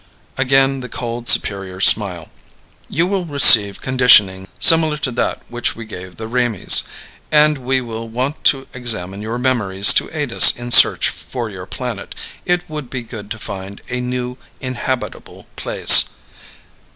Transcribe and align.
Again 0.35 0.79
the 0.79 0.89
cold, 0.89 1.29
superior 1.29 1.79
smile. 1.79 2.31
"You 2.89 3.05
will 3.05 3.23
receive 3.25 3.83
conditioning 3.83 4.47
similar 4.57 4.97
to 4.97 5.11
that 5.11 5.43
which 5.47 5.75
we 5.75 5.85
gave 5.85 6.15
the 6.15 6.27
Raimees. 6.27 6.81
And 7.31 7.59
we 7.59 7.81
will 7.81 8.09
want 8.09 8.43
to 8.45 8.65
examine 8.73 9.21
your 9.21 9.37
memories 9.37 9.93
to 9.93 10.09
aid 10.11 10.33
us 10.33 10.55
in 10.57 10.65
our 10.65 10.71
search 10.71 11.09
for 11.09 11.51
your 11.51 11.67
planet. 11.67 12.15
It 12.45 12.67
would 12.67 12.89
be 12.89 13.03
good 13.03 13.29
to 13.29 13.37
find 13.37 13.79
a 13.89 14.01
new 14.01 14.39
inhabitable 14.59 15.45
place." 15.55 16.05